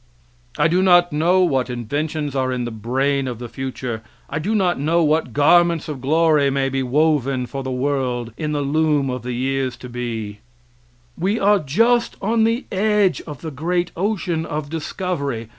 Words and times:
I 0.57 0.67
do 0.67 0.81
not 0.81 1.13
know 1.13 1.41
what 1.41 1.69
inventions 1.69 2.35
are 2.35 2.51
in 2.51 2.65
the 2.65 2.71
brain 2.71 3.27
of 3.27 3.37
the 3.37 3.47
future; 3.47 4.01
I 4.31 4.39
do 4.39 4.55
not 4.55 4.79
know 4.79 5.03
what 5.03 5.31
garments 5.31 5.87
of 5.87 6.01
glory 6.01 6.49
may 6.49 6.69
be 6.69 6.81
woven 6.81 7.45
for 7.45 7.61
the 7.61 7.69
world 7.69 8.33
in 8.35 8.51
the 8.51 8.63
loom 8.63 9.11
of 9.11 9.21
the 9.21 9.33
years 9.33 9.77
to 9.77 9.89
be; 9.89 10.39
we 11.15 11.39
are 11.39 11.59
just 11.59 12.17
on 12.19 12.45
the 12.45 12.65
edge 12.71 13.21
of 13.27 13.41
the 13.41 13.51
great 13.51 13.91
ocean 13.95 14.43
of 14.43 14.71
discovery. 14.71 15.49